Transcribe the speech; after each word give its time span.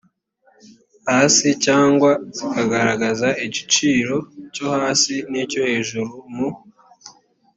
hasi 1.09 1.47
cyangwa 1.65 2.09
zikagaragaza 2.37 3.27
igiciro 3.45 4.17
cyo 4.53 4.65
hasi 4.75 5.13
n 5.31 5.33
icyo 5.43 5.59
hejuru 5.69 6.11
mu 6.35 6.49